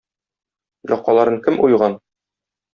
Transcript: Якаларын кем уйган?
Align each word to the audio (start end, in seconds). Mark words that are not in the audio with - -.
Якаларын 0.95 1.39
кем 1.45 1.63
уйган? 1.69 2.01